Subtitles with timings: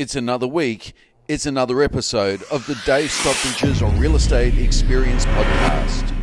[0.00, 0.94] It's another week.
[1.28, 6.14] It's another episode of the Dave Stockbridge's Real Estate Experience Podcast.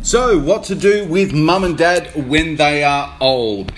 [0.00, 3.70] So, what to do with mum and dad when they are old?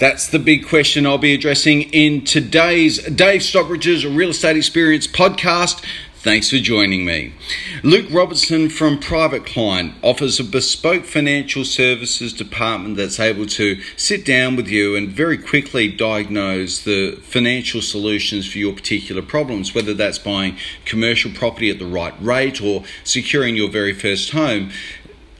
[0.00, 5.84] That's the big question I'll be addressing in today's Dave Stockbridge's Real Estate Experience podcast.
[6.24, 7.34] Thanks for joining me.
[7.82, 14.24] Luke Robertson from Private Client offers a bespoke financial services department that's able to sit
[14.24, 19.92] down with you and very quickly diagnose the financial solutions for your particular problems, whether
[19.92, 20.56] that's buying
[20.86, 24.70] commercial property at the right rate or securing your very first home.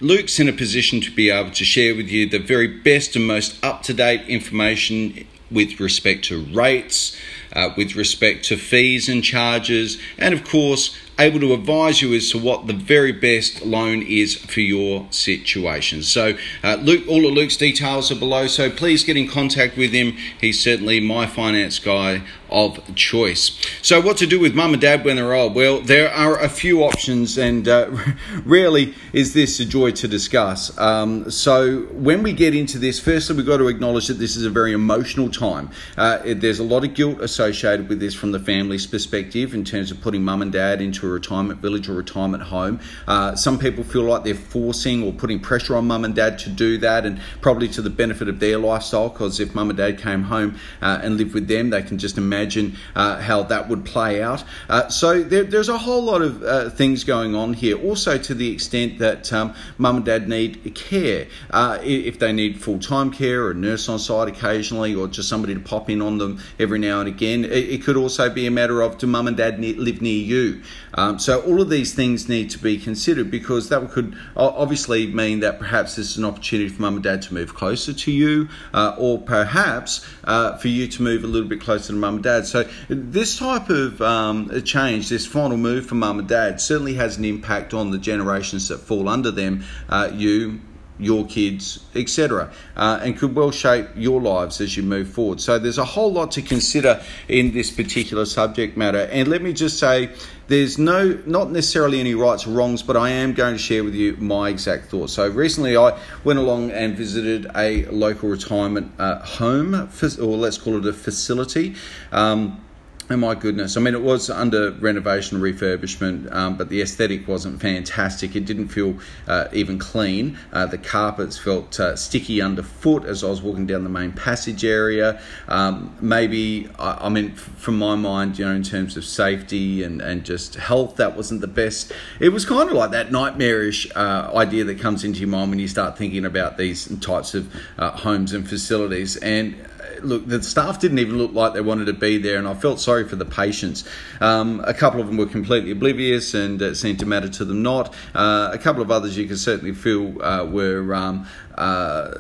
[0.01, 3.27] Luke's in a position to be able to share with you the very best and
[3.27, 7.17] most up to date information with respect to rates,
[7.55, 12.31] uh, with respect to fees and charges, and of course, able to advise you as
[12.31, 16.03] to what the very best loan is for your situation.
[16.03, 19.93] So, uh, Luke, all of Luke's details are below, so please get in contact with
[19.93, 20.17] him.
[20.41, 23.61] He's certainly my finance guy of choice.
[23.83, 25.55] So, what to do with mum and dad when they're old?
[25.55, 27.91] Well, there are a few options, and uh,
[28.45, 30.77] rarely is this a joy to discuss.
[30.79, 34.45] Um, so, when we get into this, firstly, we've got to acknowledge that this is
[34.45, 35.71] a very emotional time.
[35.97, 39.91] Uh, there's a lot of guilt associated with this from the family's perspective in terms
[39.91, 42.81] of putting mum and dad into a retirement village or retirement home.
[43.07, 46.51] Uh, some people feel like they're forcing or putting pressure on mum and dad to
[46.51, 49.99] do that, and probably to the benefit of their lifestyle, because if mum and dad
[49.99, 53.85] came home uh, and lived with them, they can just imagine uh, how that would
[53.85, 54.45] play out.
[54.69, 57.81] Uh, so there, there's a whole lot of uh, things going on here.
[57.83, 62.79] Also, to the extent that um, mum and dad need care, if they need full
[62.79, 66.19] time care or a nurse on site occasionally, or just somebody to pop in on
[66.19, 67.45] them every now and again.
[67.45, 70.63] It, it could also be a matter of do mum and dad live near you?
[70.95, 75.41] Um, so all of these things need to be considered because that could obviously mean
[75.41, 78.49] that perhaps this is an opportunity for mum and dad to move closer to you,
[78.73, 82.25] uh, or perhaps uh, for you to move a little bit closer to mum and
[82.25, 82.47] dad.
[82.47, 87.19] So this type of um, change, this final move for mum and dad, certainly has
[87.19, 89.65] an impact on the generations that fall under them.
[89.89, 90.61] Uh, you
[90.99, 95.41] your kids, etc., uh, and could well shape your lives as you move forward.
[95.41, 99.09] So there's a whole lot to consider in this particular subject matter.
[99.11, 100.11] And let me just say,
[100.47, 103.95] there's no not necessarily any rights or wrongs, but I am going to share with
[103.95, 105.15] you my exact thoughts.
[105.15, 110.77] So recently, I went along and visited a local retirement uh, home, or let's call
[110.77, 111.75] it a facility.
[112.13, 112.64] Um,
[113.11, 113.77] Oh my goodness!
[113.77, 118.35] I mean, it was under renovation refurbishment, um, but the aesthetic wasn't fantastic.
[118.35, 118.97] It didn't feel
[119.29, 120.39] uh, even clean.
[120.55, 124.65] Uh, the carpets felt uh, sticky underfoot as I was walking down the main passage
[124.65, 125.21] area.
[125.49, 130.01] Um, maybe, I, I, mean, from my mind, you know, in terms of safety and,
[130.01, 131.93] and just health, that wasn't the best.
[132.21, 135.59] It was kind of like that nightmarish uh, idea that comes into your mind when
[135.59, 139.19] you start thinking about these types of uh, homes and facilities.
[139.19, 139.57] And
[140.05, 142.81] look, the staff didn't even look like they wanted to be there, and I felt
[142.81, 143.85] sorry for the patients.
[144.21, 147.63] Um, a couple of them were completely oblivious, and it seemed to matter to them
[147.63, 147.95] not.
[148.15, 151.27] Uh, a couple of others you could certainly feel uh, were um,
[151.57, 152.11] uh,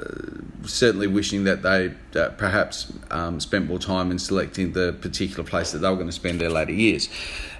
[0.66, 5.72] certainly wishing that they uh, perhaps um, spent more time in selecting the particular place
[5.72, 7.08] that they were going to spend their later years.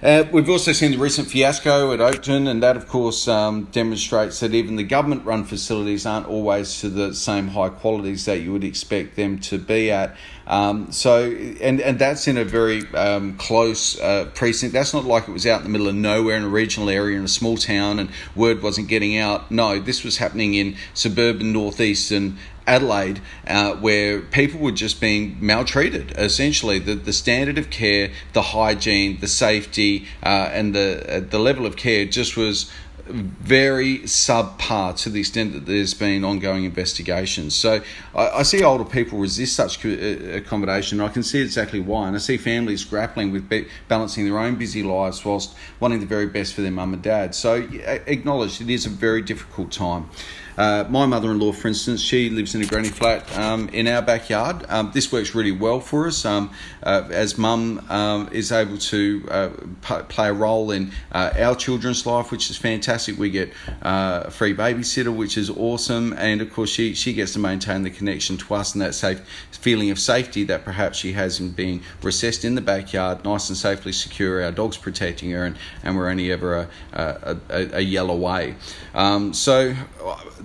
[0.01, 4.39] Uh, we've also seen the recent fiasco at Oakden, and that, of course, um, demonstrates
[4.39, 8.51] that even the government run facilities aren't always to the same high qualities that you
[8.51, 10.15] would expect them to be at.
[10.47, 14.73] Um, so, and, and that's in a very um, close uh, precinct.
[14.73, 17.17] That's not like it was out in the middle of nowhere in a regional area
[17.17, 19.49] in a small town and word wasn't getting out.
[19.49, 22.37] No, this was happening in suburban northeastern
[22.67, 26.13] Adelaide, uh, where people were just being maltreated.
[26.17, 31.39] Essentially, the, the standard of care, the hygiene, the safety, uh, and the uh, the
[31.39, 32.71] level of care just was
[33.07, 37.53] very subpar to the extent that there's been ongoing investigations.
[37.53, 37.81] So
[38.15, 40.99] I, I see older people resist such uh, accommodation.
[41.01, 44.55] I can see exactly why, and I see families grappling with be- balancing their own
[44.55, 47.35] busy lives whilst wanting the very best for their mum and dad.
[47.35, 47.67] So
[48.07, 50.09] acknowledge it is a very difficult time.
[50.57, 53.87] Uh, my mother in law, for instance, she lives in a granny flat um, in
[53.87, 54.65] our backyard.
[54.69, 56.51] Um, this works really well for us um,
[56.83, 59.49] uh, as mum um, is able to uh,
[59.81, 63.17] p- play a role in uh, our children's life, which is fantastic.
[63.17, 66.13] We get uh, a free babysitter, which is awesome.
[66.13, 69.21] And of course, she, she gets to maintain the connection to us and that safe
[69.51, 73.57] feeling of safety that perhaps she has in being recessed in the backyard, nice and
[73.57, 74.43] safely secure.
[74.43, 78.55] Our dog's protecting her, and, and we're only ever a, a, a, a yell away.
[78.93, 79.75] Um, so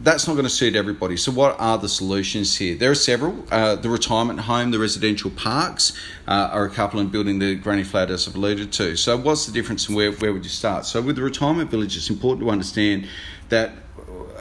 [0.03, 1.17] that's not going to suit everybody.
[1.17, 2.75] So, what are the solutions here?
[2.75, 3.45] There are several.
[3.51, 5.93] Uh, the retirement home, the residential parks
[6.27, 8.97] uh, are a couple, and building the granny flat, as I've alluded to.
[8.97, 10.87] So, what's the difference and where, where would you start?
[10.87, 13.09] So, with the retirement village, it's important to understand
[13.51, 13.73] that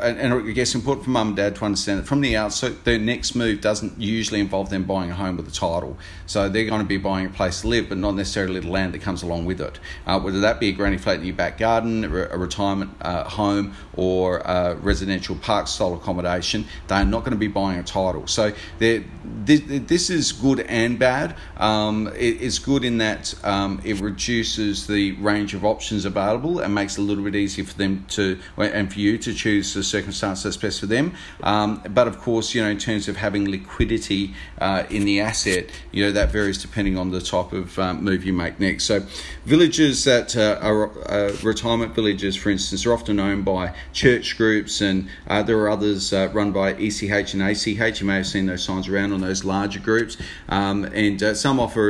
[0.02, 2.84] and, and I guess important for mum and dad to understand that from the outset,
[2.84, 5.98] their next move doesn't usually involve them buying a home with a title.
[6.26, 8.94] So they're going to be buying a place to live, but not necessarily the land
[8.94, 9.80] that comes along with it.
[10.06, 13.74] Uh, whether that be a granny flat in your back garden, a retirement uh, home,
[13.94, 18.28] or a residential park style accommodation, they're not going to be buying a title.
[18.28, 21.36] So this, this is good and bad.
[21.58, 26.74] Um, it, it's good in that um, it reduces the range of options available and
[26.74, 30.44] makes it a little bit easier for them to and for you to choose circumstance
[30.44, 31.14] that's best for them.
[31.44, 35.70] Um, but of course, you know, in terms of having liquidity uh, in the asset,
[35.92, 38.86] you know, that varies depending on the type of um, move you make next.
[38.86, 39.06] So,
[39.46, 44.82] villages that uh, are uh, retirement villages, for instance, are often owned by church groups,
[44.82, 48.02] and uh, there are others uh, run by ECH and ACH.
[48.02, 50.18] You may have seen those signs around on those larger groups,
[50.50, 51.90] um, and uh, some offer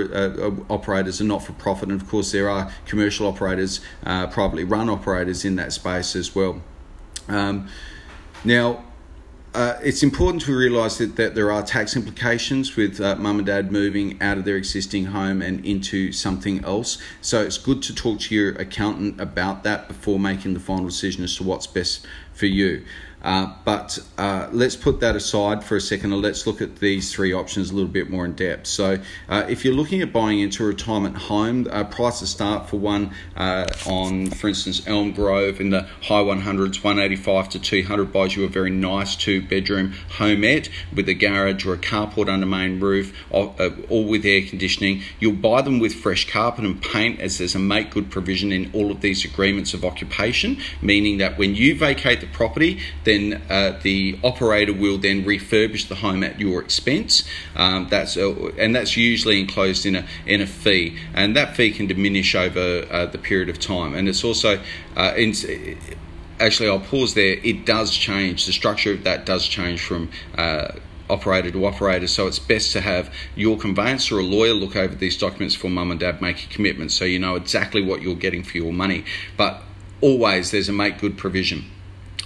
[0.70, 5.46] operators are not for profit, and of course, there are commercial operators, privately run operators
[5.46, 6.62] in that space as well.
[7.30, 7.70] Um,
[8.44, 8.84] now,
[9.54, 13.48] uh, it's important to realise that, that there are tax implications with uh, mum and
[13.48, 17.00] dad moving out of their existing home and into something else.
[17.22, 21.24] So it's good to talk to your accountant about that before making the final decision
[21.24, 22.86] as to what's best for you.
[23.22, 27.14] Uh, but uh, let's put that aside for a second and let's look at these
[27.14, 28.68] three options a little bit more in depth.
[28.68, 32.78] So, uh, if you're looking at buying into a retirement home, uh, prices start for
[32.78, 38.36] one uh, on, for instance, Elm Grove in the high 100s, 185 to 200 buys
[38.36, 42.80] you a very nice two bedroom homette with a garage or a carport under main
[42.80, 45.02] roof, all with air conditioning.
[45.20, 48.72] You'll buy them with fresh carpet and paint as there's a make good provision in
[48.74, 52.80] all of these agreements of occupation, meaning that when you vacate the property,
[53.10, 57.24] then uh, the operator will then refurbish the home at your expense.
[57.56, 61.72] Um, that's uh, and that's usually enclosed in a in a fee, and that fee
[61.72, 63.96] can diminish over uh, the period of time.
[63.96, 64.62] And it's also
[64.96, 65.34] uh, in,
[66.40, 67.38] actually I'll pause there.
[67.44, 68.46] It does change.
[68.46, 70.74] The structure of that does change from uh,
[71.10, 72.08] operator to operator.
[72.08, 75.70] So it's best to have your conveyancer or a lawyer look over these documents for
[75.70, 78.74] mum and dad make a commitment so you know exactly what you're getting for your
[78.74, 79.04] money.
[79.36, 79.64] But
[80.02, 81.66] always there's a make good provision.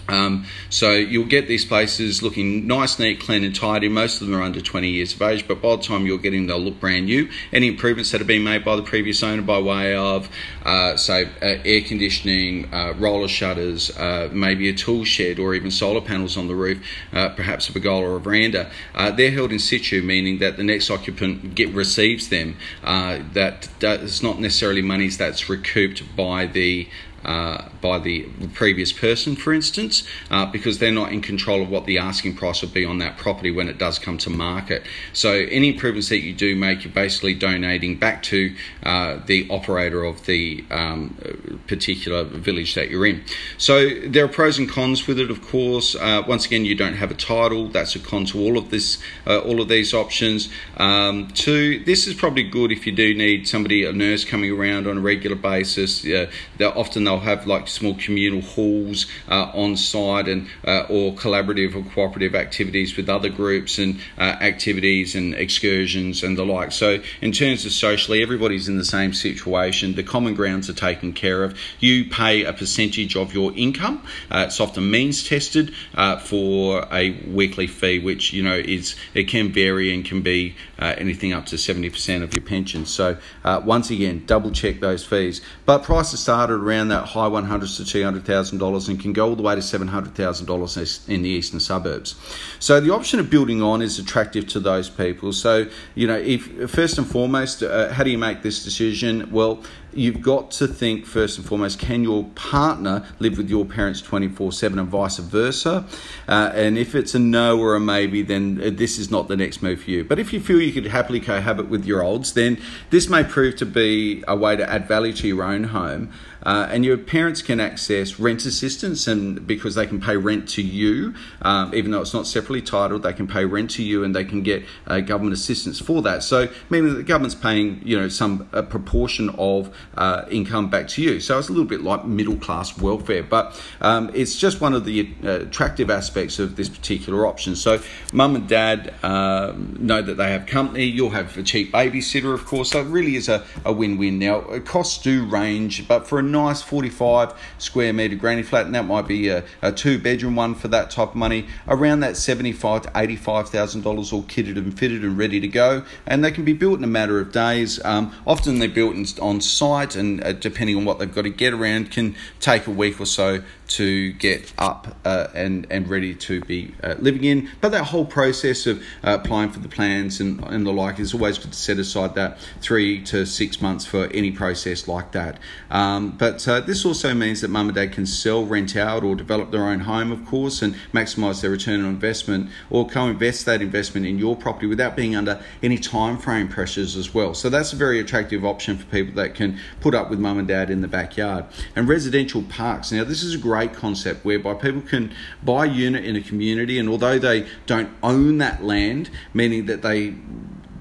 [0.07, 3.87] Um, so you'll get these places looking nice, neat, clean, and tidy.
[3.87, 6.47] Most of them are under 20 years of age, but by the time you're getting,
[6.47, 7.29] they'll look brand new.
[7.51, 10.29] Any improvements that have been made by the previous owner by way of,
[10.65, 15.71] uh, say, uh, air conditioning, uh, roller shutters, uh, maybe a tool shed, or even
[15.71, 16.83] solar panels on the roof,
[17.13, 20.63] uh, perhaps a pergola or a veranda, uh, they're held in situ, meaning that the
[20.63, 22.55] next occupant get receives them.
[22.83, 26.87] that that's not necessarily monies that's recouped by the
[27.25, 31.85] uh, by the previous person, for instance, uh, because they're not in control of what
[31.85, 34.83] the asking price will be on that property when it does come to market.
[35.13, 40.03] So any improvements that you do make, you're basically donating back to uh, the operator
[40.03, 43.23] of the um, particular village that you're in.
[43.57, 45.95] So there are pros and cons with it, of course.
[45.95, 47.69] Uh, once again, you don't have a title.
[47.69, 48.97] That's a con to all of this,
[49.27, 50.49] uh, all of these options.
[50.77, 54.87] Um, two, this is probably good if you do need somebody, a nurse coming around
[54.87, 56.05] on a regular basis.
[56.05, 61.13] Uh, they're often they'll have like small communal halls uh, on site and uh, or
[61.13, 66.71] collaborative or cooperative activities with other groups and uh, activities and excursions and the like.
[66.71, 69.95] So in terms of socially, everybody's in the same situation.
[69.95, 71.57] The common grounds are taken care of.
[71.79, 74.05] You pay a percentage of your income.
[74.29, 75.73] Uh, it's often means tested
[76.21, 81.33] for a weekly fee, which you know is it can vary and can be anything
[81.33, 82.85] up to seventy percent of your pension.
[82.85, 85.41] So once again, double check those fees.
[85.65, 89.55] But prices started around that high 100s to $200,000 and can go all the way
[89.55, 92.15] to $700,000 in the eastern suburbs.
[92.59, 95.33] So the option of building on is attractive to those people.
[95.33, 99.29] So, you know, if first and foremost, uh, how do you make this decision?
[99.31, 99.63] Well,
[99.95, 104.51] you've got to think first and foremost can your partner live with your parents 24
[104.51, 105.85] 7 and vice versa?
[106.27, 109.37] Uh, and if it's a no or a maybe, then uh, this is not the
[109.37, 110.03] next move for you.
[110.03, 112.59] But if you feel you could happily cohabit with your olds, then
[112.89, 116.11] this may prove to be a way to add value to your own home.
[116.45, 120.61] Uh, and your parents can access rent assistance, and because they can pay rent to
[120.61, 124.13] you, um, even though it's not separately titled, they can pay rent to you, and
[124.13, 126.21] they can get uh, government assistance for that.
[126.21, 131.01] So, meaning that the government's paying, you know, some proportion of uh, income back to
[131.01, 131.19] you.
[131.19, 134.85] So it's a little bit like middle class welfare, but um, it's just one of
[134.85, 137.55] the uh, attractive aspects of this particular option.
[137.55, 140.85] So mum and dad uh, know that they have company.
[140.85, 142.71] You'll have a cheap babysitter, of course.
[142.71, 144.19] So it really is a, a win win.
[144.19, 148.85] Now costs do range, but for a nice 45 square meter granny flat, and that
[148.85, 152.83] might be a, a two bedroom one for that type of money, around that 75
[152.83, 156.45] to 85 thousand dollars, all kitted and fitted and ready to go, and they can
[156.45, 157.83] be built in a matter of days.
[157.83, 161.53] Um, often they're built on site, and uh, depending on what they've got to get
[161.53, 163.41] around, can take a week or so
[163.73, 167.49] to get up uh, and and ready to be uh, living in.
[167.61, 171.13] But that whole process of uh, applying for the plans and, and the like is
[171.13, 175.39] always good to set aside that three to six months for any process like that.
[175.71, 179.15] Um, but uh, this also means that mum and dad can sell, rent out, or
[179.15, 183.61] develop their own home, of course, and maximise their return on investment, or co-invest that
[183.61, 187.33] investment in your property without being under any time frame pressures as well.
[187.33, 190.47] So that's a very attractive option for people that can put up with mum and
[190.47, 191.45] dad in the backyard.
[191.75, 192.91] And residential parks.
[192.91, 196.79] Now, this is a great concept whereby people can buy a unit in a community,
[196.79, 200.15] and although they don't own that land, meaning that they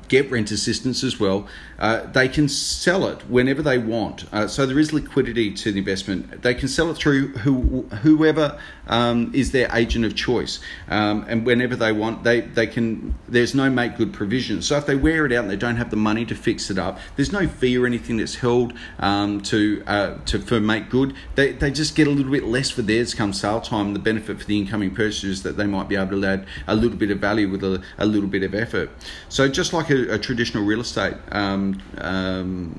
[0.09, 1.49] get rent assistance as well,
[1.83, 4.25] uh, they can sell it whenever they want.
[4.33, 6.41] Uh, so there is liquidity to the investment.
[6.41, 11.45] They can sell it through who, whoever um, is their agent of choice, um, and
[11.45, 13.17] whenever they want, they they can.
[13.29, 14.63] There's no make good provision.
[14.63, 16.79] So if they wear it out and they don't have the money to fix it
[16.79, 21.17] up, there's no fee or anything that's held um, to uh, to for make good.
[21.35, 23.93] They they just get a little bit less for theirs come sale time.
[23.93, 26.97] The benefit for the incoming purchasers that they might be able to add a little
[26.97, 28.89] bit of value with a, a little bit of effort.
[29.29, 32.75] So just like a, a traditional real estate um, um,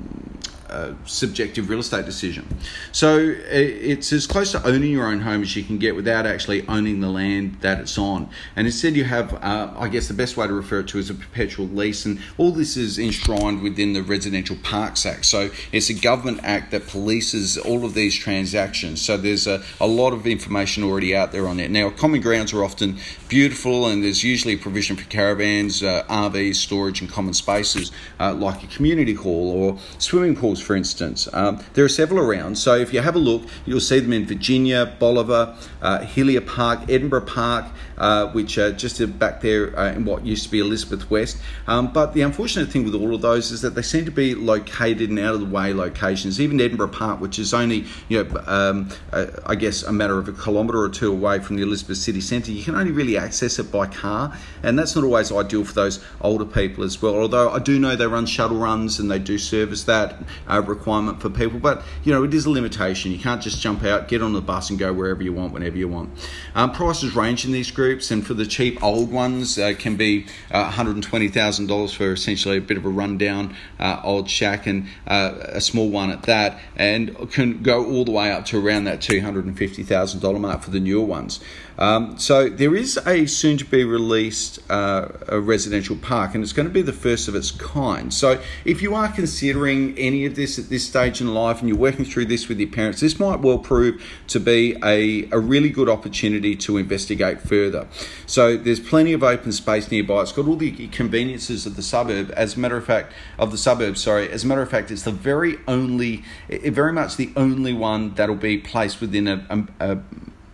[1.05, 2.47] subjective real estate decision.
[2.91, 6.67] So it's as close to owning your own home as you can get without actually
[6.67, 8.29] owning the land that it's on.
[8.55, 11.09] And instead, you have, uh, I guess, the best way to refer it to is
[11.09, 12.05] a perpetual lease.
[12.05, 15.25] And all this is enshrined within the Residential Parks Act.
[15.25, 19.01] So it's a government act that polices all of these transactions.
[19.01, 21.71] So there's a, a lot of information already out there on it.
[21.71, 26.55] Now, common grounds are often beautiful, and there's usually a provision for caravans, uh, RVs,
[26.55, 31.27] storage, and common spaces uh, like a community hall or swimming pools for instance.
[31.33, 34.25] Um, there are several around, so if you have a look, you'll see them in
[34.25, 37.65] Virginia, Bolivar, uh, Hillier Park, Edinburgh Park,
[37.97, 41.37] uh, which are just back there uh, in what used to be Elizabeth West.
[41.67, 44.35] Um, but the unfortunate thing with all of those is that they seem to be
[44.35, 46.39] located in out of the way locations.
[46.39, 50.27] Even Edinburgh Park, which is only, you know, um, uh, I guess a matter of
[50.27, 53.59] a kilometre or two away from the Elizabeth City Centre, you can only really access
[53.59, 57.15] it by car, and that's not always ideal for those older people as well.
[57.15, 60.15] Although I do know they run shuttle runs and they do service that
[60.47, 63.11] uh, requirement for people, but you know it is a limitation.
[63.11, 65.77] You can't just jump out, get on the bus, and go wherever you want, whenever
[65.77, 66.09] you want.
[66.55, 70.25] Um, prices range in these groups, and for the cheap old ones, uh, can be
[70.51, 75.61] uh, $120,000 for essentially a bit of a rundown uh, old shack, and uh, a
[75.61, 80.39] small one at that, and can go all the way up to around that $250,000
[80.39, 81.39] mark for the newer ones.
[81.77, 86.53] Um, so there is a soon to be released uh, a residential park, and it's
[86.53, 88.13] going to be the first of its kind.
[88.13, 91.77] So if you are considering any of this at this stage in life and you're
[91.77, 95.69] working through this with your parents, this might well prove to be a, a really
[95.69, 97.87] good opportunity to investigate further.
[98.25, 100.21] So there's plenty of open space nearby.
[100.21, 102.31] It's got all the conveniences of the suburb.
[102.35, 104.29] As a matter of fact, of the suburb, sorry.
[104.29, 108.35] As a matter of fact, it's the very only, very much the only one that'll
[108.35, 109.45] be placed within a,
[109.79, 110.03] a, a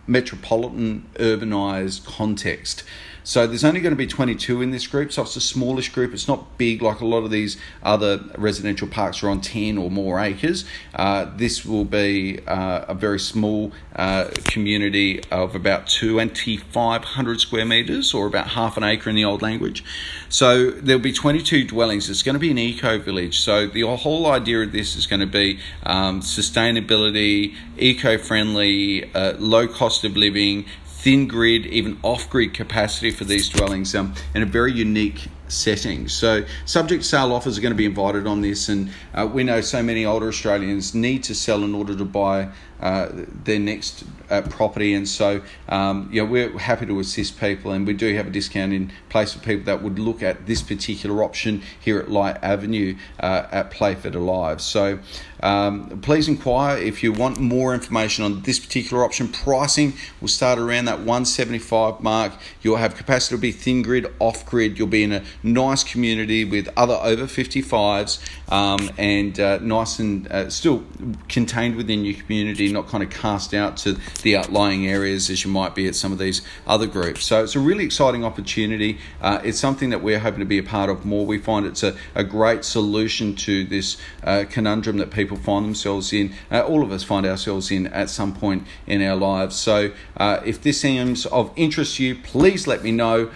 [0.06, 2.82] metropolitan urbanized context.
[3.22, 6.12] So there's only going to be 22 in this group, so it's a smallish group.
[6.12, 9.90] It's not big like a lot of these other residential parks are on 10 or
[9.90, 10.64] more acres.
[10.94, 18.14] Uh, this will be uh, a very small uh, community of about 2,500 square metres
[18.14, 19.84] or about half an acre in the old language.
[20.28, 22.08] So there'll be 22 dwellings.
[22.08, 23.40] It's going to be an eco village.
[23.40, 29.34] So the whole idea of this is going to be um, sustainability, eco friendly, uh,
[29.38, 30.66] low cost of living,
[31.02, 36.08] thin grid, even off grid capacity for these dwellings um, in a very unique setting.
[36.08, 39.62] So, subject sale offers are going to be invited on this, and uh, we know
[39.62, 43.08] so many older Australians need to sell in order to buy uh,
[43.44, 47.92] their next uh, property, and so um, yeah, we're happy to assist people, and we
[47.92, 51.62] do have a discount in place for people that would look at this particular option
[51.78, 54.60] here at Light Avenue uh, at Playford Alive.
[54.60, 54.98] So
[55.42, 59.28] um, please inquire if you want more information on this particular option.
[59.28, 62.32] Pricing will start around that 175 mark.
[62.62, 64.78] You'll have capacity to be thin grid, off grid.
[64.78, 68.20] You'll be in a nice community with other over 55s
[68.52, 70.84] um, and uh, nice and uh, still
[71.28, 75.50] contained within your community, not kind of cast out to the outlying areas as you
[75.50, 77.24] might be at some of these other groups.
[77.24, 78.98] So it's a really exciting opportunity.
[79.20, 81.26] Uh, it's something that we're hoping to be a part of more.
[81.26, 86.12] We find it's a, a great solution to this uh, conundrum that people find themselves
[86.12, 86.32] in.
[86.50, 89.56] Uh, all of us find ourselves in at some point in our lives.
[89.56, 93.30] So uh, if this seems of interest to you, please let me know.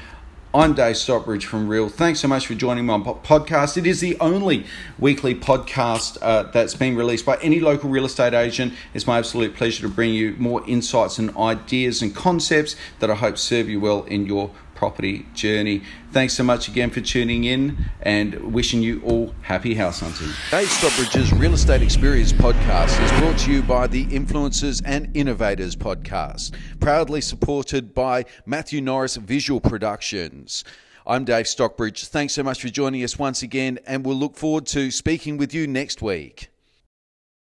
[0.55, 1.89] I'm Dave Stockbridge from Real.
[1.89, 3.77] Thanks so much for joining my podcast.
[3.77, 4.67] It is the only
[5.01, 8.73] weekly podcast uh, that's been released by any local real estate agent.
[8.95, 13.17] It's my absolute pleasure to bring you more insights and ideas and concepts that I
[13.17, 14.53] hope serve you well in your
[14.85, 15.81] property journey.
[16.13, 20.29] Thanks so much again for tuning in and wishing you all happy house hunting.
[20.51, 25.75] Dave Stockbridge's Real Estate Experience podcast is brought to you by the Influencers and Innovators
[25.75, 30.65] podcast, proudly supported by Matthew Norris Visual Productions.
[31.07, 32.05] I'm Dave Stockbridge.
[32.05, 35.55] Thanks so much for joining us once again, and we'll look forward to speaking with
[35.55, 36.51] you next week.